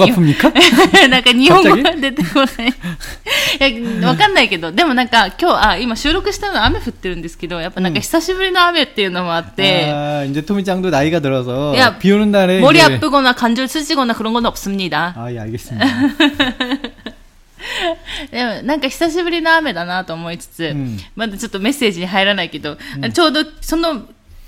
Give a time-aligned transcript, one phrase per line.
[1.09, 2.69] なんか日本語が出てこない。
[3.73, 9.91] いや、わかんないけど、でもなんか今日、あ、今収録したの雨降ってるんですけど、やっぱなんか久しぶりの雨っていうのもあって。
[9.93, 12.61] あ、이제토미짱도나이가들어 서、 いや、비오는날 에。
[12.61, 15.15] 머리아프거나관절쓰지거나그런건없습니 다。
[15.23, 16.81] あ、いや、알겠습니 다。
[18.33, 24.03] でもなんか久しぶりの雨だなと思いつつ、うん、まだちょっとメッセージに入らないけど、うん、ちょうどその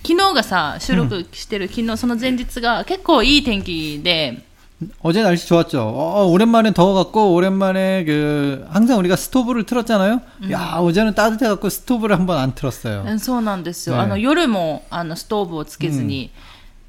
[0.07, 4.41] 昨日がさ収録してる昨日その前日が結構いい天気で
[5.03, 16.31] お어제날씨좋았죠어오랜만에더워갖고오랜만에그항상우리가스토브를틀었잖아요음야어제는따뜻해갖고스토브를한번안틀었어요そうなんですよあの夜もあのストーブをつけずに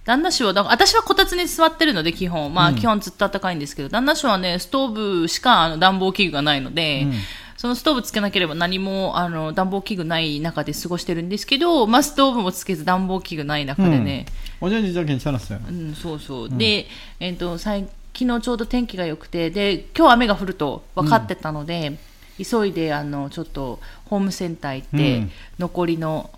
[0.05, 2.53] 旦那氏は、だ私はこたつに座ってるので、基本。
[2.53, 4.91] まあ、基本ずっと暖かいんですけど、うん、旦那氏はね、ストー
[5.23, 7.13] ブしかあの暖房器具がないので、うん
[7.57, 14.27] そのストーブつけなければ何も、あの、暖房器具ない中で過ごしてるんですけど、まあ、ストーブもつけず暖房器具ない中でね。
[14.61, 15.67] おじゃじじゃ괜찮았어 요。
[15.67, 16.49] うん、そうそう。
[16.55, 16.85] で、
[17.19, 21.97] えっ、ー、と、最昨日ちょうど天気が良くて、で、今日雨が降ると分かってたので、
[22.43, 25.27] 急いで、あの、ちょっと、ホームセンター行って、
[25.57, 26.29] 残りの、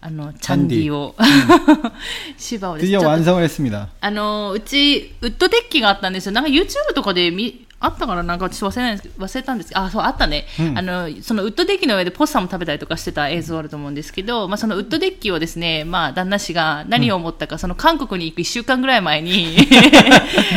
[0.00, 1.14] あの、チャンディを、
[2.38, 2.96] 芝をですね。
[2.96, 3.88] 완성을했습니 다。
[4.00, 6.32] あの、うち、ウッドデッキがあったんですよ。
[6.32, 19.56] なんか YouTube とかで見、あったからなんか私忘れない忘れたんですけどあそうあったね、うん、あのそのウッドデッキの上でポッサも食べたりとかしてた映像あると思うんですけど、まあ、そのウッドデッキをですね、まあ、旦那氏が何を思ったか、うん、その韓国に行く1週間ぐらい前に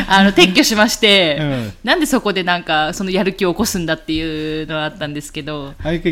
[0.08, 5.74] あの撤去しまして、うん、なんでそこでなんかそのやる気を起こすんだっていうのはあったんですけど。
[5.78, 6.12] はいけ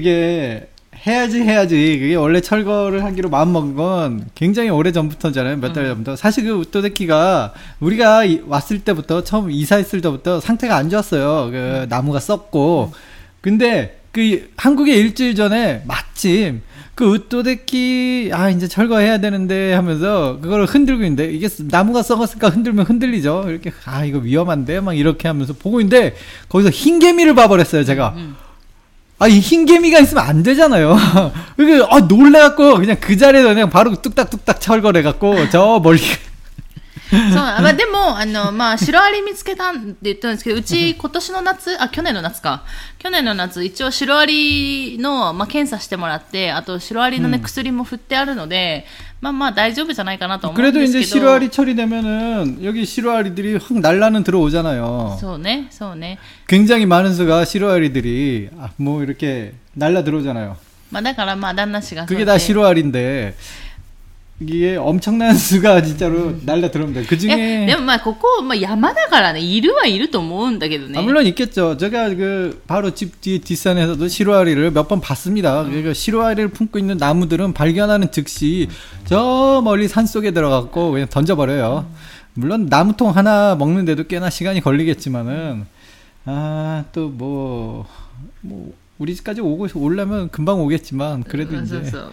[1.07, 5.89] 해야지 해야지 그게 원래 철거를 하기로 마음먹은 건 굉장히 오래 전부터잖아요 몇달 음.
[5.89, 11.57] 전부터 사실 그 우토데키가 우리가 이, 왔을 때부터 처음 이사했을 때부터 상태가 안 좋았어요 그
[11.57, 11.85] 음.
[11.89, 12.95] 나무가 썩고 음.
[13.41, 16.61] 근데 그 한국에 일주일 전에 마침
[16.95, 23.45] 그 우토데키 아 이제 철거해야 되는데 하면서 그걸 흔들고 있는데 이게 나무가 썩었으니까 흔들면 흔들리죠
[23.47, 26.15] 이렇게 아 이거 위험한데 막 이렇게 하면서 보고 있는데
[26.49, 28.35] 거기서 흰개미를 봐버렸어요 제가 음.
[29.19, 30.95] 아이 흰개미가 있으면 안 되잖아요.
[31.57, 35.99] 그러니까 아 놀래갖고 그냥 그 자리에서 그냥 바로 뚝딱뚝딱 철거해갖고 저 멀리
[37.09, 42.63] そうまあ、 でも、あの、まあ、シロアリ見つけたって言ったんですけど、うち今年の夏、あ、去年の夏か。
[42.99, 48.85] 去年の夏、一応シロアリの、まあ、検査してもらって、あとシロアリのね、薬も振ってあるので、
[49.21, 51.27] まあまあ大丈夫じゃないかなと思うんですけど。
[51.29, 56.19] 그래도이제시로알처리되면은여기시로알들이확날라는들어오잖아요そうね、そうね。
[56.47, 60.53] 굉장히많은수가시로알들이う、이렇게날라들어오잖아요
[60.91, 63.33] まあだからまあ旦那氏が그게다시로알인데
[64.41, 67.07] 이게 엄청난 수가 진짜로 날라들어옵니다.
[67.09, 67.35] 그 중에.
[67.35, 70.91] 네, 데 막, ここ,まあ,山だからね,いるはいると思うんだけどね.
[70.91, 71.75] 아, 뭐 물론 있겠죠.
[71.75, 75.61] 제가 그, 바로 집 뒤, 뒷산에서도 시루아리를 몇 번 봤습니다.
[75.63, 75.67] 음.
[75.69, 78.69] 그러니까 시루아리를 품고 있는 나무들은 발견하는 즉시
[79.05, 81.85] 저 멀리 산 속에 들어갔고 그냥 던져버려요.
[81.87, 81.95] 음.
[82.33, 85.65] 물론 나무통 하나 먹는데도 꽤나 시간이 걸리겠지만은,
[86.25, 87.85] 아, 또 뭐,
[88.41, 91.75] 뭐, 우리 집까지 오고, 오려면 금방 오겠지만, 그래도 음, 이제.
[91.77, 92.09] 그렇죠, 그렇죠.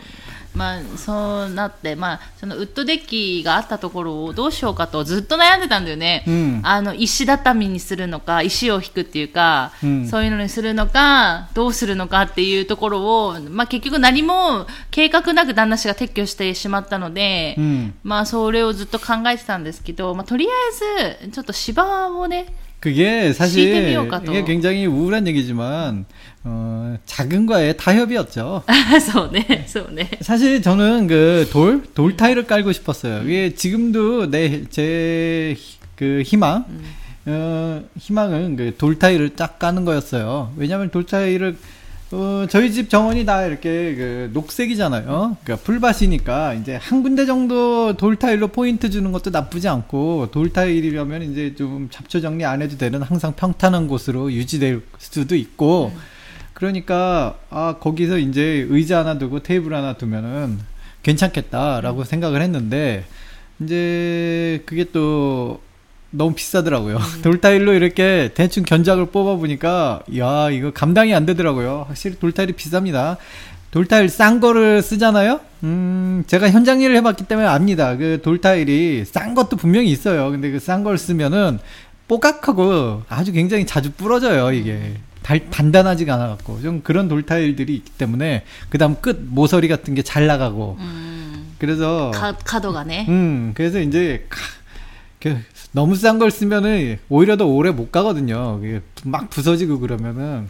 [0.56, 20.52] まあ、そうなって、まあ、そのウッドデッキがあったところをどうしようかとずっと悩んでたんだよね、うん、あの石畳にするのか石を引くっていうか、うん、そういうのにするのかどうするのかっていうところを、まあ、結局何も計画なく旦那氏が撤去してしまったので、うん、まあ、それをずっと考えてたんですけど、まあ、とりあ
[21.22, 22.46] えずちょっと芝をね
[22.80, 26.04] 그게사실이게굉장히우울한얘기지만
[26.48, 28.62] 어, 작은 거에 타협이었죠.
[29.32, 29.46] 네,
[29.92, 30.10] 네.
[30.20, 33.24] 사실 저는 그 돌, 돌타이를 깔고 싶었어요.
[33.24, 35.56] 이게 지금도 내, 제,
[35.96, 36.82] 그 희망, 음.
[37.26, 40.52] 어, 희망은 그돌타이를쫙 까는 거였어요.
[40.56, 41.56] 왜냐면 돌타이를
[42.12, 45.38] 어, 저희 집 정원이 다 이렇게 그 녹색이잖아요.
[45.42, 51.24] 그러니까 풀밭이니까 이제 한 군데 정도 돌 타일로 포인트 주는 것도 나쁘지 않고 돌 타일이라면
[51.32, 55.98] 이제 좀 잡초 정리 안 해도 되는 항상 평탄한 곳으로 유지될 수도 있고 음.
[56.56, 60.58] 그러니까 아 거기서 이제 의자 하나 두고 테이블 하나 두면은
[61.02, 62.04] 괜찮겠다라고 음.
[62.04, 63.04] 생각을 했는데
[63.60, 65.60] 이제 그게 또
[66.10, 66.96] 너무 비싸더라고요.
[66.96, 67.20] 음.
[67.22, 71.84] 돌타일로 이렇게 대충 견작을 뽑아 보니까 야 이거 감당이 안 되더라고요.
[71.88, 73.18] 확실히 돌타일이 비쌉니다.
[73.70, 75.40] 돌타일 싼 거를 쓰잖아요.
[75.62, 77.96] 음 제가 현장 일을 해봤기 때문에 압니다.
[77.98, 80.30] 그 돌타일이 싼 것도 분명히 있어요.
[80.30, 81.58] 근데 그 싼 걸 쓰면은
[82.08, 84.70] 뽀각하고 아주 굉장히 자주 부러져요 이게.
[84.72, 85.05] 음.
[85.26, 90.76] 달, 단단하지가 않아갖고 좀 그런 돌타일들이 있기 때문에 그다음 끝 모서리 같은 게 잘 나가고
[90.78, 94.24] 음, 그래서 가, 가가네음 그래서 이제
[95.18, 95.36] 그
[95.72, 98.60] 너무 싼 걸 쓰면은 오히려 더 오래 못 가거든요.
[99.04, 100.48] 막 부서지고 그러면은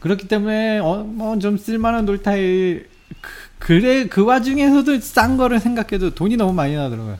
[0.00, 2.88] 그렇기 때문에 어뭐좀 쓸만한 돌타일
[3.20, 3.28] 그,
[3.60, 7.18] 그래 그 와중에서도 싼 거를 생각해도 돈이 너무 많이 나더라고요.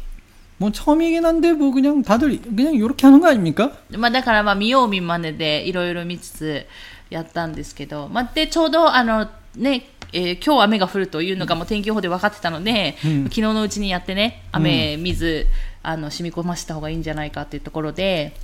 [0.58, 6.66] もう처음이긴한데뭐그냥다들그냥이렇게하는거아닙니까まあだからまあ見よう見まねでいろいろ見つつ
[7.10, 18.34] やったんですけど、まあでちょうどあのね、えー、今日雨が降るというのがもう天気予報で分かってたので、うん、昨日のうちにやってね雨、水、うんあの染み込ませた方がいいんじゃないかっていうところで、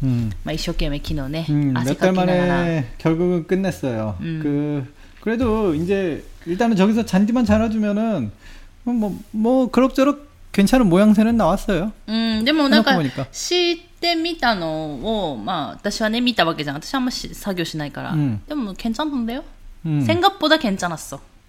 [0.44, 4.86] まあ、一生懸命昨日ね、음몇あ、ながら만에결국은끝냈어요ん、그
[5.20, 7.98] 그래도이제일단은저기서잔디만잘라주면
[8.30, 8.30] 은
[8.86, 10.22] 뭐뭐그럭저럭
[10.52, 16.76] 괜찮은모양새는나왔어요うん、でもなんか생각知ってみたのを、まあ、私はね、見たわけじゃん。
[16.76, 18.12] 私はあんまし作業しないから。
[18.12, 19.42] うんでも、괜찮ちゃんなんだよ。
[19.84, 21.18] 음생각보다괜찮았어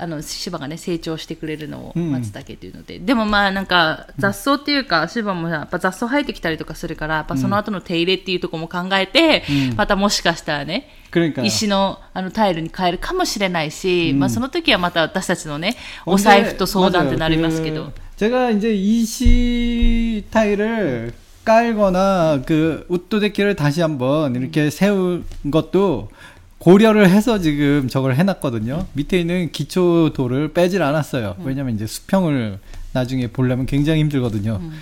[0.00, 10.88] あの芝がね成長してくれるのを待つだけというので、うん、でもまあなんか雑草っていうか、うん、芝もやっぱ雑草生えてきたりとかするからやっぱその後の手入れっていうところも考えて、うん、またもしかしたらね
[11.42, 15.76] 石のあのタイルに変えるかもしれないし、まあ、その時はまた私たちのね
[16.06, 17.92] お財布と相談ってなりますけど。
[18.20, 26.08] 제가이제이시타일을깔거나그웃도대기를다시한번이렇게세운것도
[26.60, 28.86] 고려를 해서 지금 저걸 해놨거든요.
[28.92, 31.34] 밑에 있는 기초도를 빼질 않았어요.
[31.38, 31.44] 음.
[31.46, 32.58] 왜냐면 이제 수평을
[32.92, 34.58] 나중에 보려면 굉장히 힘들거든요.
[34.60, 34.72] 음.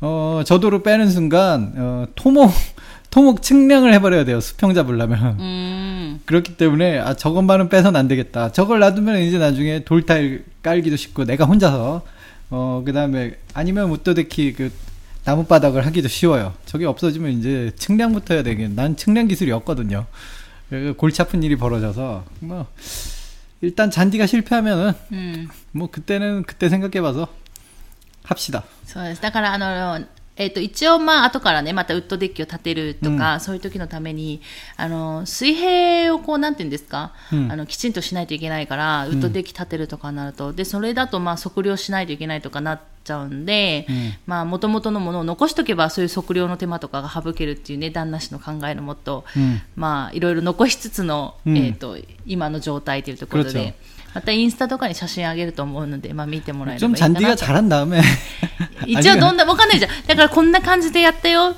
[0.00, 2.50] 어, 저도를 빼는 순간, 어, 토목,
[3.10, 4.40] 토목 측량을 해버려야 돼요.
[4.40, 5.36] 수평 잡으려면.
[5.38, 6.20] 음.
[6.24, 8.50] 그렇기 때문에, 아, 저것만은 빼선 안 되겠다.
[8.50, 12.02] 저걸 놔두면 이제 나중에 돌타일 깔기도 쉽고, 내가 혼자서,
[12.48, 14.72] 어, 그 다음에, 아니면 우토데키 그,
[15.26, 16.54] 나무바닥을 하기도 쉬워요.
[16.64, 20.06] 저게 없어지면 이제 측량부터 해야 되겠난 측량 기술이 없거든요.
[20.70, 22.66] 그 골치 아픈 일이 벌어져서 뭐
[23.60, 25.48] 일단 잔디가 실패하면은 음.
[25.72, 27.26] 뭐 그때는 그때 생각해봐서
[28.24, 28.64] 합시다.
[28.86, 29.40] そうですだから
[30.38, 34.40] えっ、ー、と、一応、まあ、後からね、またウッドデッキを立てるとか、うん、そういう時のために、
[34.76, 53.74] あの、水平をこう、なんていうんですか、うん、あの、きちんとしないといけないから、ウッドデッキ立てるとかになると、うん、で、それだと、まあ、測量しないといけないとかなっちゃうんで、うん、まあ元々のものを残しとけばそういう測量の手間とかが省けるっていうね旦那氏の考えのもと、うん、まあいろいろ残しつつの、うん、えっ、ー、と今の状態というところで。
[54.14, 57.20] またインスタとかに写真あげると思うので、まあ、見てもらえればいいかなと。
[57.20, 58.02] 좀잔디가자란다음에
[58.86, 61.54] 一応どんなわかんないじゃんだからこんな感じでやったよ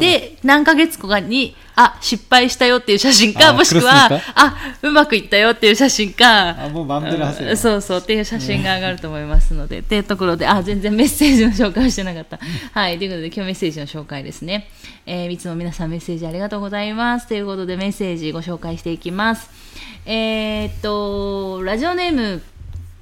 [0.00, 6.88] で、何ヶ月後に、あ、失敗したよっていう写真か、もしくは、あ、うまくいったよっていう写真か、あ、もうン
[7.18, 12.38] ラそうそう、っていう写真が上がると思いますので、っていうところで、あ、全然メッセージの紹介をしてなかった。
[12.72, 14.68] はい、ということで今日メッセージの紹介ですね。
[15.04, 17.28] えー、いつも皆さんメッセージありがとうございます。
[17.28, 19.50] ということでメッセージご紹介していきます。
[20.06, 22.42] えー、っと、ラジオネーム、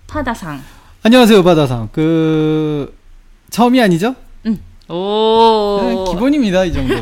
[0.08, 0.64] パダさん。
[1.04, 1.88] 안녕하세 요、 パダさん。
[1.88, 2.92] 그、
[3.50, 4.16] 처음이아니죠
[4.88, 6.94] おお規模に見ないじゃんこ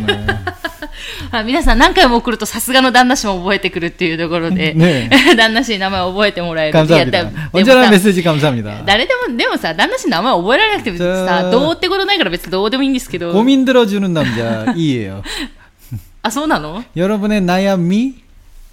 [1.45, 4.75] 皆さん何回も送るとさすがの旦那氏も覚えてくるっていうところで、
[5.37, 7.31] 旦那氏名前を覚えてもらえるやったでもさ
[8.85, 15.23] 誰でもでもさ旦那氏名前覚えられなくて別にさどうってことないから別にどうでもいいんですけどごみんじゅるん주んじゃいいよ
[16.23, 18.13] あそうなの여러분의나야미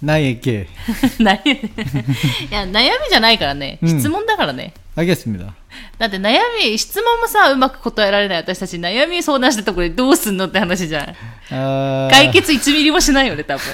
[0.04, 5.57] 나에게いや悩みじゃないからね質問だからね、うん、알겠습니다
[5.98, 12.08] だって悩み、質問もさ、うまく答えられない私たち、悩み相談したところでどうすんのって話じゃん。
[12.10, 13.64] 解決1ミリもしないよね、多分。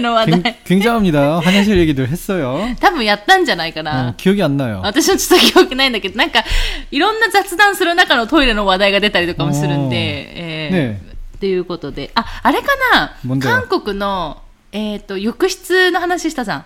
[0.00, 0.26] の話
[0.64, 6.44] 굉장합니다화장실얘기도했어요多分やったんじゃないかな어기억이안나요私はょっと記憶ないんだけど、なんか、
[6.90, 11.00] いろんな雑談する中のトイレの話題が出たりとかもするんで、え
[11.40, 16.64] ということで、あ、あれかな韓国の、えっ、と、浴室の話したじゃん。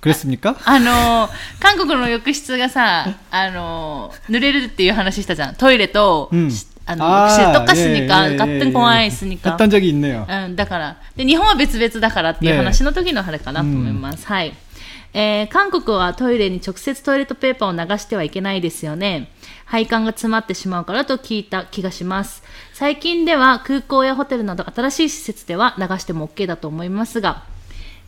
[0.00, 6.50] 그랬습니까아 あの韓国の浴室がさ、あの濡れるっていう話したじゃんトイレと、うん
[6.84, 9.50] あの아역とか같にか、勝手に怖いすにか。
[9.50, 10.26] 있으니까했던적んねよ。
[10.28, 14.26] うん、だからで日本は別々だからっていう話の時のあれかなと思います。
[14.26, 14.52] はい。
[15.14, 19.28] えー、韓国はトイレに直接トイレットペーパーを流してはいけないですよね。
[19.66, 22.42] 配管が詰まってしまうからと聞いた気がします。
[22.72, 27.44] 最近では空港やホテルなど新しい施設では流しても OK だと思いますが、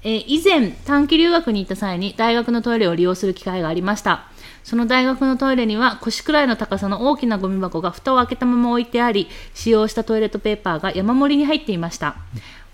[0.03, 4.25] えー、以前短期留学に行った際に大学のトイレを利用する機会がありました。
[4.65, 12.17] その大学のトイレには腰くらいの高さの大きなゴミ箱が蓋を開けたまま置いてあり使用したトイレットペーパーが山盛りに入っていました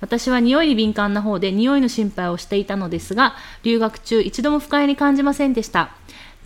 [0.00, 5.90] 私は匂いに敏感な方で匂いの心配をしていたのですが留学中一度も不快に感じませんでした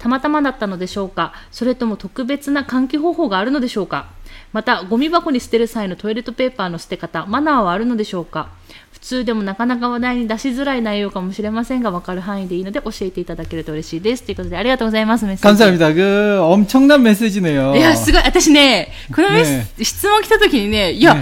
[0.05, 4.09] たまたまだったのでしょうかそれとも特別な換気方法があるのでしょうか
[4.53, 8.51] また、ゴミ箱に捨てる際のトイレットペーパーの捨て方、マナーはあるのでしょうか
[8.93, 14.23] 普通でもなかなか話題に出しづらい内容かもしれませんが、わかる範囲でいいので教えていただけると嬉しいです。
[14.25, 15.59] ということで、ありがとうございます、メッセージ。
[15.63, 15.95] 감사합니 다。
[15.95, 17.75] 그、 엄청난메시지네 요。
[17.77, 18.23] いや、すごい。
[18.23, 19.29] 私ね、この
[19.83, 21.17] 質問来た時にね、いや、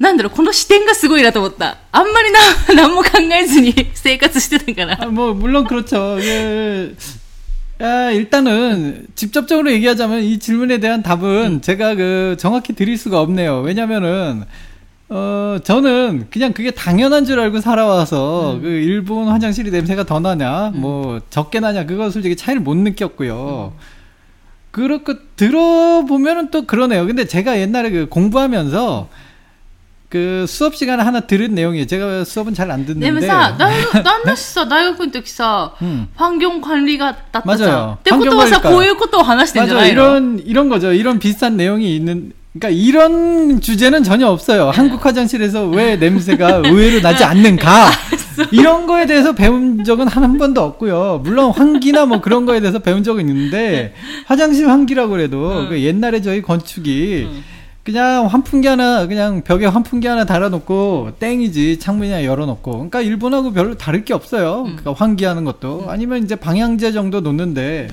[0.00, 1.76] なんだろう、この視点がすごいなと思った。
[1.92, 2.32] あんまり
[2.76, 5.10] な、何も考えずに生活してたから。
[5.10, 6.16] もう、물론그렇 죠。
[6.16, 6.94] 그
[7.78, 11.60] 아, 일단은 직접적으로 얘기하자면 이 질문에 대한 답은 음.
[11.60, 13.60] 제가 그 정확히 드릴 수가 없네요.
[13.60, 14.44] 왜냐면은
[15.08, 18.62] 어 저는 그냥 그게 당연한 줄 알고 살아와서 음.
[18.62, 20.80] 그 일본 화장실이 냄새가 더 나냐 음.
[20.80, 23.72] 뭐 적게 나냐 그거 솔직히 차이를 못 느꼈고요.
[23.76, 23.78] 음.
[24.70, 27.06] 그렇고 들어보면은 또 그러네요.
[27.06, 29.08] 근데 제가 옛날에 그 공부하면서
[30.08, 31.86] 그 수업 시간에 하나 들은 내용이에요.
[31.86, 33.10] 제가 수업은 잘 안 듣는데.
[33.12, 35.70] 네, 사 나나나시사 대학교 때사
[36.14, 37.98] 환경 관리가 맞아요.
[38.02, 39.86] 때부터 서 고유 것도 하나시잖아요.
[39.90, 40.92] 이런 이런 거죠.
[40.92, 44.70] 이런 비슷한 내용이 있는 그러니까 이런 주제는 전혀 없어요.
[44.70, 47.86] 한국 화장실에서 왜 냄새가 의외로 나지 않는가?
[48.50, 51.20] 이런 거에 대해서 배운 적은 한, 번도 없고요.
[51.24, 53.94] 물론 환기나 뭐 그런 거에 대해서 배운 적은 있는데 네.
[54.26, 57.28] 화장실 환기라고 그래도 그 옛날에 저희 건축이
[57.86, 64.04] 그냥 환풍기 하나 그냥 벽에 환풍기 하나 달아놓고 땡이지 창문이나 열어놓고 그러니까 일본하고 별로 다를
[64.04, 64.62] 게 없어요.
[64.62, 64.74] 음.
[64.76, 65.88] 그러니까 환기하는 것도 음.
[65.88, 67.86] 아니면 이제 방향제 정도 놓는데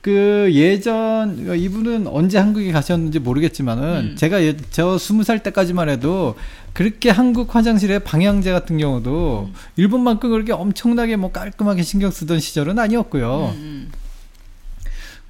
[0.00, 4.16] 그 예전 그러니까 이분은 언제 한국에 가셨는지 모르겠지만은 음.
[4.16, 6.34] 제가 예, 저 스무 살 때까지만 해도
[6.72, 9.54] 그렇게 한국 화장실에 방향제 같은 경우도 음.
[9.76, 13.52] 일본만큼 그렇게 엄청나게 뭐 깔끔하게 신경 쓰던 시절은 아니었고요.
[13.54, 13.92] 음, 음.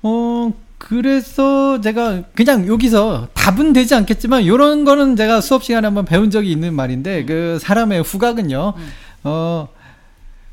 [0.02, 6.30] 어 그래서 제가 그냥 여기서 답은 되지 않겠지만 이런 거는 제가 수업 시간에 한번 배운
[6.30, 7.26] 적이 있는 말인데 음.
[7.26, 8.74] 그 사람의 후각은요.
[8.76, 8.92] 음.
[9.24, 9.68] 어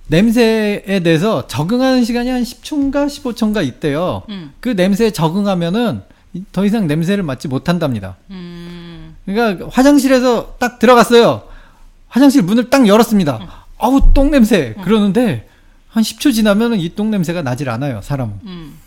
[0.08, 4.24] 냄새에 대해서 적응하는 시간이 한 10초인가 15초인가 있대요.
[4.30, 4.54] 음.
[4.60, 6.02] 그 냄새에 적응하면은
[6.52, 8.16] 더 이상 냄새를 맡지 못한답니다.
[8.32, 9.16] 음.
[9.26, 11.44] 그러니까 화장실에서 딱 들어갔어요.
[12.08, 13.38] 화장실 문을 딱 열었습니다.
[13.38, 13.46] 음.
[13.78, 14.74] 아우 똥 냄새.
[14.78, 14.84] 음.
[14.84, 15.48] 그러는데
[15.90, 18.80] 한 10초 지나면은 이 똥 냄새가 나질 않아요, 사람은.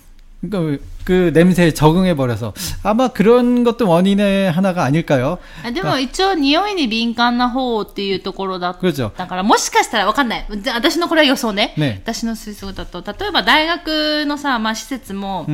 [0.44, 2.53] 그그냄새에적응해버려서
[2.85, 8.79] 아마그런것도원인의하나가아닐까요아でも一応匂いに敏感な方っていうところだっ
[9.16, 15.53] たからもしかしたらわかんない私のこれは予想ね、うん、私の推測だと例えば大学のさ、まあ、施設も、う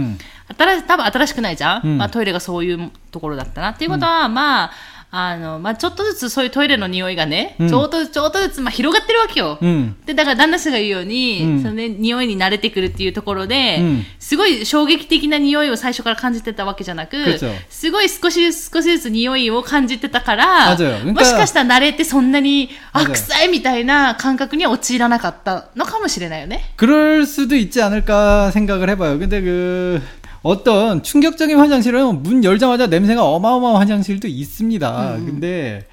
[0.59, 4.71] 新し多分新しくないじゃん、うん、まあ、トイレがそういうところだったなっていうことは、うん、まあ
[5.15, 9.59] あの、まあ、ちょっとずつそういうトイレの匂いがね、うん、ちょっとずつ、ちょっとずつ、まあ、広がってるわけよ。
[9.61, 13.81] うん、で、だから旦那んが言うように、うん、そのね、匂いに慣れてくるっていうところで、
[14.19, 17.27] すごい衝撃的な匂いを最初から感じてたわけじゃなく、
[17.69, 26.73] すごい少しずつ少しずつ匂いを感じてたから、もしかしたら慣れてそんなに、あ、臭いみたいな感覚には陥らなかったのかもしれないよね。
[26.79, 29.19] 그럴수도있지않을까생각을해봐 요。
[29.19, 30.01] 근데그
[30.43, 35.17] 어떤 충격적인 화장실은 문 열자마자 냄새가 어마어마한 화장실도 있습니다.
[35.17, 35.27] 음.
[35.27, 35.87] 근데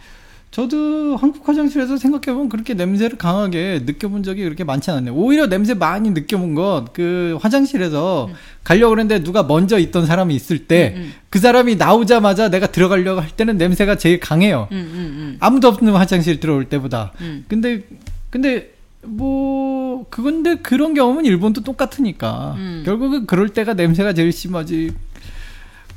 [0.51, 5.13] 저도 한국 화장실에서 생각해보면 그렇게 냄새를 강하게 느껴본 적이 그렇게 많지 않네요.
[5.13, 8.33] 았 오히려 냄새 많이 느껴본 건그 화장실에서 음.
[8.63, 11.13] 가려고 그랬는데 누가 먼저 있던 사람이 있을 때그 음, 음.
[11.29, 14.67] 그 사람이 나오자마자 내가 들어가려고 할 때는 냄새가 제일 강해요.
[14.71, 17.11] 음, 음, 아무도 없는 화장실 들어올 때보다.
[17.47, 17.83] 근데,
[18.31, 18.71] 근데
[19.03, 22.83] 뭐 그건데 그런 경험은 일본도 똑같으니까 음.
[22.85, 24.91] 결국은 그럴 때가 냄새가 제일 심하지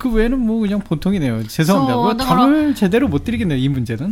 [0.03, 4.11] 그외에는뭐그냥보통이네요죄송합니다답을제대로못드리겠네요이문제는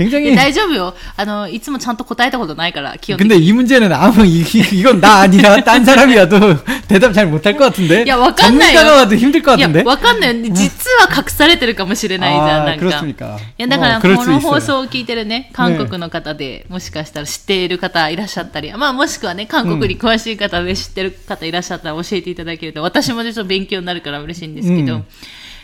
[0.00, 4.40] 굉장히大丈夫よあのいつもちゃんと答えたことないから근데이문제는아무이
[4.80, 6.40] 건나아니라딴사람이라도
[6.88, 10.32] 대답잘 못 할 것같은데야わかんない전문가가와도힘들것같은데わかんない。
[10.54, 10.64] 実
[11.04, 12.64] は隠されてるかもしれないじゃん。
[12.64, 13.36] なんか。
[13.58, 25.02] いや、だからこの放送を聞いてるね、韓国の方で、もしかしたら知っている方いらっしゃったり、まあもしくはね、韓国に詳しい方で知ってる方いらっしゃったら教えていただけると、私もちょっと勉強になるから嬉しいんですけど、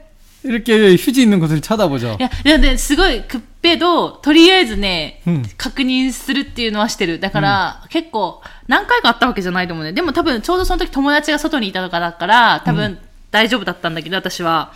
[0.43, 2.25] 이렇게휴지있는곳을찾아보죠야
[2.57, 5.21] 근데すごい급해도とりあえずね
[5.57, 7.19] 確認するっていうのはしてる。
[7.19, 9.93] だから結構何回かあったわけじゃないと思うね。
[9.93, 12.97] でも多分ちょうどその時友達が外にいたとかだから多分、
[13.29, 14.73] 大丈夫だったんだけど私は、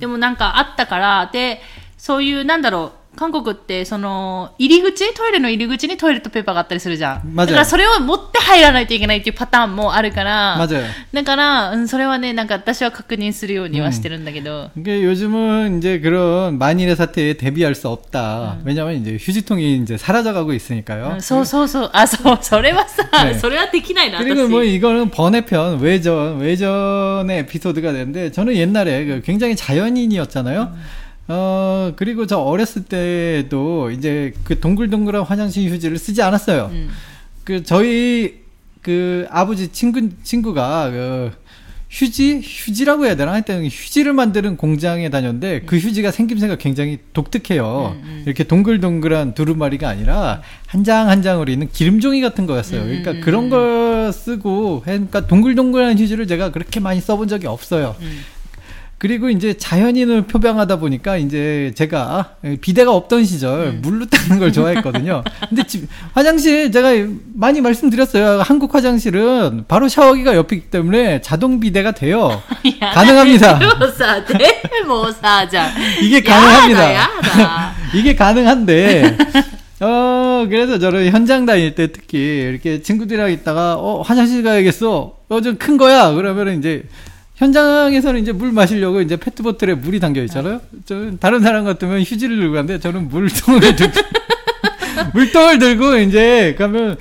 [0.00, 1.60] でもなんかあったからで
[1.96, 10.58] そういうなんだろう韓国ってその入り口トイレの入り口にトイレットペーパーがあったりするじゃんだからそれを持って入らないといけないっていうパターンもあるから
[11.12, 18.26] だから、うん、それはねなんか私は確認するようにはしてるんだけど、うん、요즘은이제그런만일의사태에대비할수없다
[18.60, 30.76] うん、왜냐면이제휴지통이이제사라져가고있으니까요そうそうそうあそうそれはさ、ね、それはできないな그리고뭐이거는번외편외전외전의에피소드가되는데저는옛날에굉장히자연인이었잖아요음
[31.28, 36.68] 어, 그리고 저 어렸을 때도 이제 그 동글동글한 화장실 휴지를 쓰지 않았어요.
[36.72, 36.88] 음.
[37.44, 38.36] 그 저희
[38.82, 41.30] 그 아버지 친구, 친구가 그
[41.88, 42.40] 휴지?
[42.44, 43.32] 휴지라고 해야 되나?
[43.32, 45.80] 하여튼 휴지를 만드는 공장에 다녔는데 그 음.
[45.80, 47.94] 휴지가 생김새가 굉장히 독특해요.
[47.96, 48.22] 음, 음.
[48.26, 52.80] 이렇게 동글동글한 두루마리가 아니라 한 장한 한 장으로 있는 기름종이 같은 거였어요.
[52.82, 57.94] 음, 그러니까 음, 그런 걸 쓰고, 그러니까 동글동글한 휴지를 제가 그렇게 많이 써본 적이 없어요.
[58.00, 58.18] 음.
[58.98, 63.70] 그리고 이제 자연인을 표방하다 보니까 이제 제가 예, 비대가 없던 시절 음.
[63.70, 63.78] 네.
[63.90, 65.22] 물로 닦는 걸 좋아했거든요.
[65.50, 66.92] 근데 집, 화장실 제가
[67.34, 68.40] 많이 말씀드렸어요.
[68.40, 72.42] 한국 화장실은 바로 샤워기가 옆이기 때문에 자동 비대가 돼요.
[72.82, 73.58] 야, 가능합니다.
[74.86, 75.06] 뭐 뭐
[76.00, 77.10] 이게 가능합니다.
[77.94, 79.18] 이게 가능한데
[79.80, 85.14] 어, 그래서 저는 현장 다닐 때 특히 이렇게 친구들이랑 있다가, 어, 화장실 가야겠어.
[85.28, 86.12] 어, 좀 큰 거야.
[86.12, 86.84] 그러면 이제
[87.36, 90.60] 현장에서는 이제 물 마시려고 이제 페트보틀에 물이 담겨 있잖아요.
[90.70, 90.80] 네.
[90.86, 93.92] 저 다른 사람 같으면 휴지를 들고 가는데 저는 물통을 들고
[95.12, 96.96] 물통을 들고 이제 가면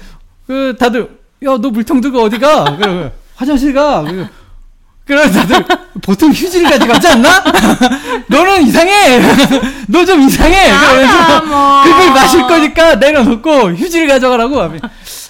[0.48, 1.04] 그 다들
[1.44, 2.76] 야 너 물통 들고 어디 가?
[2.78, 4.04] 그러면 화장실 가.
[5.06, 5.64] 그래서 다들
[6.02, 7.30] 보통 휴지를 가져 가지 않나?
[8.28, 9.20] 너는 이상해.
[9.88, 10.70] 너 좀 이상해.
[10.92, 11.84] 그래서 뭐.
[11.84, 14.82] 그걸 마실 거니까 내려놓고 휴지를 가져가라고 하면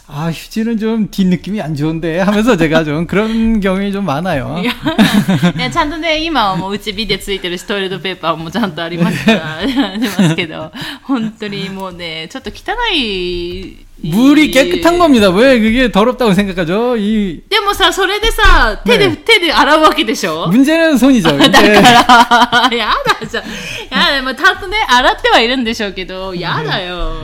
[0.08, 10.72] 아휴지는좀뒷느낌이안좋은데하면서제가좀그런경험이좀많아요야잔도네今はもううちビデついてるし、トイレットペーパーもちゃんとありますから、ありますけど、
[11.04, 21.62] 本当にもうね、ちょっと汚い물이깨끗한겁니다왜그게더럽다고생각하죠이でもさ、それでさ、手で、手で洗うわけでしょ문제는손이죠だか
[22.70, 23.44] ら、やだじゃん。
[23.90, 27.16] やだ、まあ、たとね、洗ってはいるんでしょうけど、やだよ。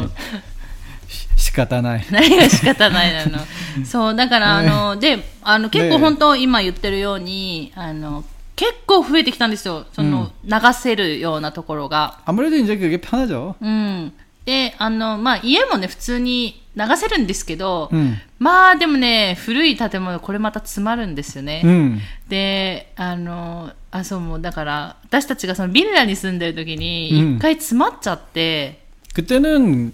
[1.52, 3.40] 仕方ない何が仕方ないなの
[3.86, 8.24] そうだから、あのであの結構本当、今言ってるようにあの
[8.56, 14.14] 結構増えてきたんですよその、流せるようなところがあ무래도이제그게편うん
[14.46, 28.80] であのまあ家もね普通に流せるんですけど、うん、まあでもね古い建物これまた詰まるんですよね、うん、であのあそうもうだから私たちがそのビルダに住んでる時に一回詰まっちゃって、
[29.16, 29.92] うん、그때는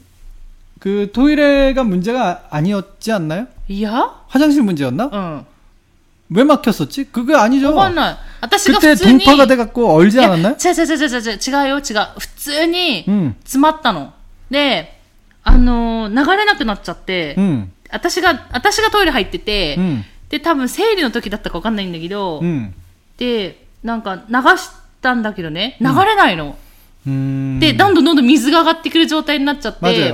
[0.80, 3.50] 그토일회가문제가아니었지않나요
[3.82, 5.42] 야화장실문제였나응
[6.28, 13.08] 왜막혔었지그거아니죠그거는그때동파가돼갖고얼지않았나요제제제제제제가요제가普通に
[13.48, 14.12] 詰まったの。
[14.52, 15.00] で、
[15.44, 22.74] あの、流れなくなっちゃって、うん、私が、私がトイレ入ってて、うん、で、多分生理の時だったかわかんないんだけど、うん、
[23.18, 24.70] で、なんか流し
[25.02, 26.58] たんだけどね、流れないの。
[27.08, 30.14] うん、で、どんどんどんどん水が上がってくる状態になっちゃって、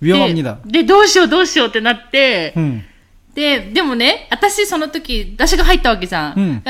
[0.00, 2.54] 위험합니다네どうしようどうしようってなって
[3.34, 6.32] で、でもね、私その時、私が入ったわけじゃん。
[6.36, 6.62] うん、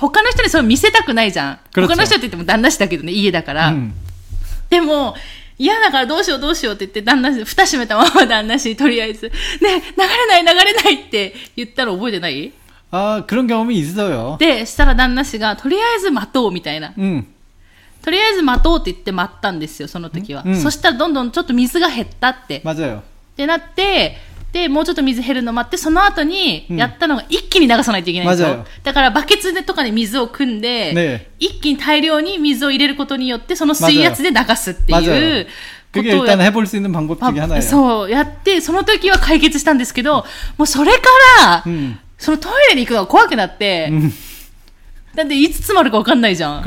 [0.00, 1.58] 他の人にそれ見せたくないじゃん。
[1.72, 3.68] 他の人って言っても旦那氏だけどね、家だから。
[3.68, 3.92] うん、
[4.68, 5.14] でも、
[5.58, 12.52] 嫌だからどうしようどうしようって言って、旦那氏、蓋閉めたまま旦那氏とりあえず、ね、流れない流れないって言ったら覚えてない
[12.90, 14.38] ああ、그런경험이있어 요。
[14.38, 16.94] で、したら旦那氏が、とりあえず待とうみたいな。
[16.98, 17.26] うん
[18.08, 24.16] とりあえず待とうって言って待ったんですよその時は、そしたらどんどんちょっと水が減ったってまずよってなって
[24.50, 35.04] でもうちょっと水減るの待ってその後にやったのが一気に流さないといけないんですよ、だからバケツでとかで水を汲んで、ね、一気に大量に水を入れることによってその水圧で流すっていう
[35.92, 36.00] そ
[38.06, 40.24] うやってその時は解決したんですけど、
[40.56, 40.98] もうそれか
[41.42, 41.62] ら、
[42.16, 43.92] そのトイレに行くのが怖くなって、
[45.14, 46.64] だっていつ詰まるか分かんないじゃん。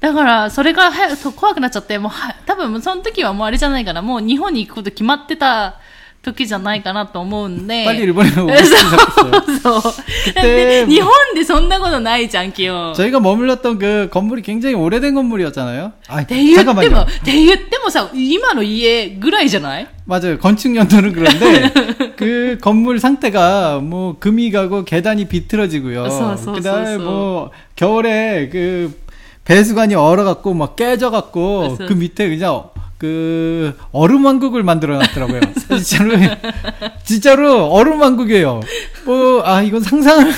[0.00, 5.80] だからそれが早く怖くなっちゃってもうは多分その時はもうあれじゃないからもう日本に行くこと決まってた
[6.22, 7.84] 時じゃないかなと思うんで。
[7.86, 8.50] 빨리일본에오
[9.60, 10.86] そうそう。
[10.86, 29.07] 日本でそんなことないじゃん、기요저희が머물렀던그건물이굉장히오래된건물이었잖아요아잠깐만요も、で、言ってもさ、今の家ぐらいじゃない맞아요건축연도는그런데그건물상태가뭐금이가고계단이비틀어지고요그다음에뭐겨울에그
[29.48, 31.86] 배수관이 얼어갖고 막 깨져갖고 맞아.
[31.86, 32.64] 그 밑에 그냥
[32.98, 35.40] 그 얼음 왕국을 만들어 놨더라고요.
[35.80, 36.12] 진짜로
[37.02, 38.60] 진짜로 얼음 왕국이에요.
[39.06, 40.30] 뭐 아 이건 상상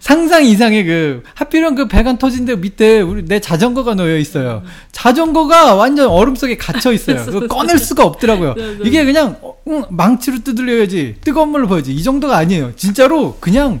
[0.00, 4.62] 상상 이상의 그 하필이면 그 배관 터진 데 밑에 우리 내 자전거가 놓여 있어요.
[4.92, 7.26] 자전거가 완전 얼음 속에 갇혀 있어요.
[7.26, 8.54] 그 꺼낼 수가 없더라고요.
[8.54, 8.78] 네, 네.
[8.84, 12.74] 이게 그냥 어, 응, 망치로 두들려야지 뜨거운 물로 보여지 이 정도가 아니에요.
[12.76, 13.80] 진짜로 그냥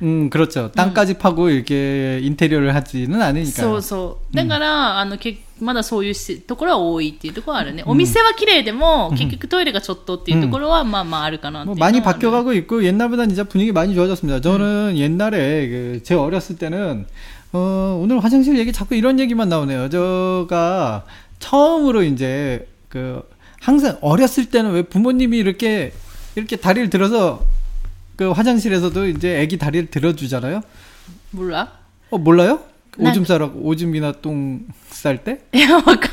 [12.50, 12.66] 음.
[12.68, 14.40] 그 뭐 고、 옛날보다진짜분위기많이좋아졌습니 다。
[14.40, 17.12] 저는옛날에제어렸을때는 그
[17.52, 17.58] 어,
[18.02, 19.90] 오늘 화장실 얘기 자꾸 이런 얘기만 나오네요.
[19.90, 21.04] 제가
[21.40, 23.20] 처음으로 이제 그
[23.60, 25.92] 항상 어렸을 때는 왜 부모님이 이렇게
[26.36, 27.42] 이렇게 다리를 들어서
[28.20, 30.60] 그 화장실에서도 이제 애기 다리를 들어주잖아요.
[31.30, 31.72] 몰라?
[32.10, 32.60] 어 몰라요?
[32.98, 35.40] 오줌 싸라고 오줌이나 똥 쌀 때?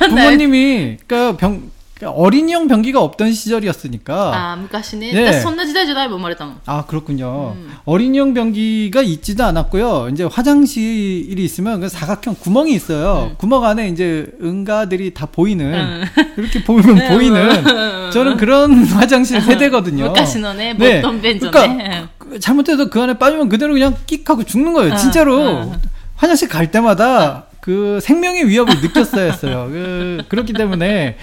[0.08, 1.67] 부모님이 그까병 그러니까
[2.05, 4.57] 어린이용 변기가 없던 시절이었으니까.
[4.71, 5.12] 아,昔ね.
[5.13, 5.31] 네.
[5.41, 6.45] そんな時代じゃない生まれたの.
[6.51, 7.55] 뭐 아, 그렇군요.
[7.57, 7.71] 음.
[7.86, 10.10] 어린이용 변기가 있지도 않았고요.
[10.12, 13.29] 이제 화장실이 있으면 그 사각형 구멍이 있어요.
[13.31, 13.36] 음.
[13.38, 16.03] 구멍 안에 이제 응가들이 다 보이는 음.
[16.38, 17.07] 이렇게 보면 음.
[17.10, 18.12] 보이는 음.
[18.12, 18.83] 저는 그런 음.
[18.86, 20.13] 화장실 세대거든요.
[20.13, 21.01] 昔のね, 네.
[21.01, 24.93] 그러니까 그 잘못해서 그 안에 빠지면 그대로 그냥 끽 하고 죽는 거예요.
[24.93, 25.45] 아, 진짜로.
[25.71, 25.71] 아.
[26.15, 27.43] 화장실 갈 때마다 아.
[27.62, 29.67] 그 생명의 위협을 느꼈어야 했어요.
[29.71, 31.17] 그, 그렇기 때문에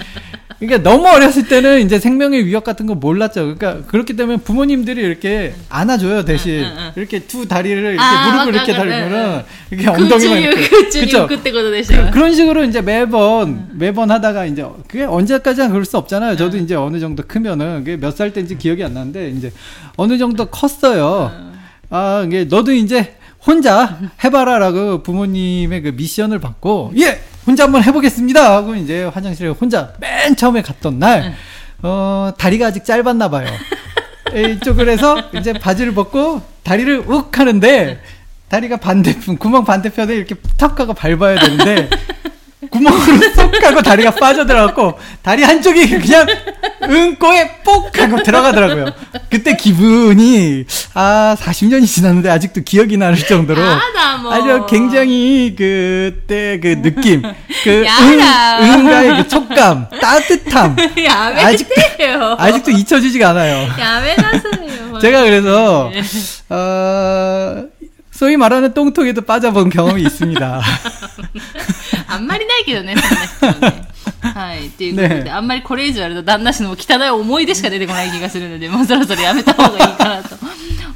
[0.58, 3.42] 그러니까 너무 어렸을 때는 이제 생명의 위협 같은 거 몰랐죠.
[3.56, 6.62] 그러니까 그렇기 때문에 부모님들이 이렇게 안아줘요 대신
[6.96, 10.84] 이렇게 두 다리를 이렇게 아, 무릎을 이렇게 달면은 이렇게 그 엉덩이만 이렇게 그
[11.44, 16.36] 그 그런 식으로 이제 매번 매번 하다가 이제 그게 언제까지나 그럴 수 없잖아요.
[16.36, 19.50] 저도 이제 어느 정도 크면은 그게 몇 살 때인지 기억이 안 나는데 이제
[19.96, 21.32] 어느 정도 컸어요.
[21.90, 28.74] 아 이게 너도 이제 혼자 해봐라라고 부모님의 그 미션을 받고 예 혼자 한번 해보겠습니다 하고
[28.74, 31.34] 이제 화장실에 혼자 맨 처음에 갔던 날 네.
[31.82, 33.46] 어, 다리가 아직 짧았나 봐요.
[34.34, 38.00] 이쪽을 해서 이제 바지를 벗고 다리를 욱 하는데
[38.48, 41.90] 다리가 반대편 구멍 반대편에 이렇게 탑가고 밟아야 되는데
[42.70, 46.26] 구멍으로 쏙가고 다리가 빠져들어갔고 다리 한쪽이 그냥
[46.82, 48.86] 응꼬에뽁 하고 들어가더라고요.
[49.30, 54.32] 그때 기분이 아 40년이 지났는데 아직도 기억이 나는 정도로 아, 뭐.
[54.32, 57.22] 아주 굉장히 그때 그 느낌
[57.64, 58.58] 그 야다.
[58.60, 60.76] 응, 응가의 그 촉감 따뜻함
[61.08, 61.72] 아직도
[62.38, 63.68] 아직도 잊혀지지가 않아요
[65.00, 66.02] 제가 그래서 네.
[66.50, 67.64] 어,
[68.10, 70.62] 소위 말하는 똥통에도 빠져본 경험이 있습니다.
[72.14, 80.36] あんまりないけどね、はい、っていうことで、あんまりこれ以上あると旦那氏の汚い思い出しか出てこない気がするので、もうそろそろやめた方がいいかなと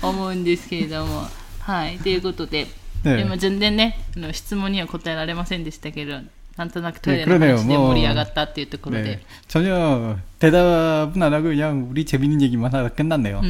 [0.07, 1.23] 思うんですけれども。
[1.61, 2.67] はい、ということで、
[3.03, 6.21] でも全然ね、の質問には答えられませんでしたけど、
[6.59, 13.41] なんとなくトイレの話で盛り上がったっていうところで、ね、전혀대답은안하고그냥우리재밌는얘기만하다끝났네요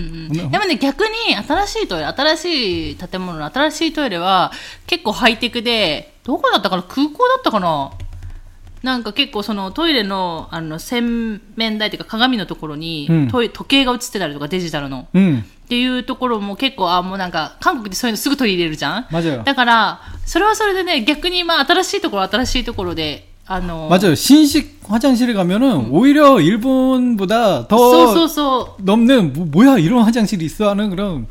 [0.53, 4.53] でもね逆に新しいトイレ新しい建物の新しいトイレは
[4.87, 7.93] 結構ハイテクでどこだったかな空港だったかな
[8.83, 31.25] なんか結構そのトイレのあの洗面台というか鏡のところに、うん、トイ時計が映ってたりとかデジタルの、うん、っていうところも結構、あ、もうなんか、韓国ってそういうのすぐ取り入れるじゃんだから、それはそれでね、逆にまあ新しいところ新しいところで、あの맞아요신식화장실에가면은오히려日本보다더そうそうそう넘는뭐야이런화장실이있어하는그런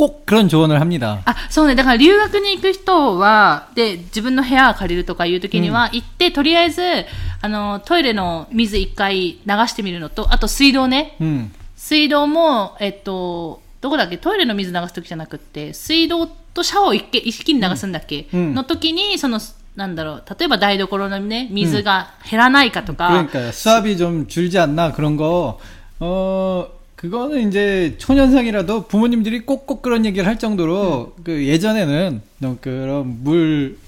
[0.01, 1.75] 꼭그런조언을합니다아そうね。
[1.75, 6.81] だから留学に行く人は、で、自分の部屋借りるとかいう時には、行って、とりあえず、
[7.43, 11.19] あの、トイレの水一回流してみるのと、あと水道ね。
[11.77, 19.39] 水道も、えっと、どこだっけトイレの水流す時じゃなくて、水道とシャワーを一気一気に流すんだっけ、うん、の時に、その、
[19.77, 23.09] なんだろう、例えば台所のね、水が減らないかとか。
[23.21, 23.53] うん、그러니까 요。
[23.53, 25.61] サービ좀줄지않 나、 그런 거、
[27.01, 31.23] 그거는 이제 초년생이라도 부모님들이 꼭꼭 그런 얘기를 할 정도로 네.
[31.25, 32.21] 그 예전에는
[32.61, 33.79] 그런 물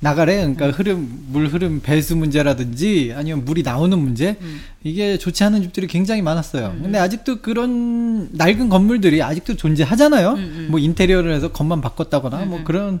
[0.00, 0.72] 나가래 그러니까 네.
[0.72, 4.60] 흐름 물 흐름 배수 문제라든지 아니면 물이 나오는 문제 음.
[4.84, 6.72] 이게 좋지 않은 집들이 굉장히 많았어요.
[6.74, 6.80] 음.
[6.84, 10.30] 근데 아직도 그런 낡은 건물들이 아직도 존재하잖아요.
[10.30, 10.68] 음, 음.
[10.70, 13.00] 뭐 인테리어를 해서 겉만 바꿨다거나 뭐 그런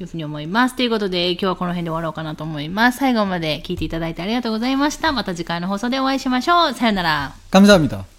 [0.00, 0.76] いうふうに思います。
[0.76, 2.98] ということで、今日はこの辺で終わろうかなと思います。
[2.98, 5.12] 最後まで聞いていただいてありがとうございました。
[5.12, 6.72] また次回の放送でお会いしましょう。
[6.74, 7.32] さよなら。
[7.50, 8.13] 감사합니다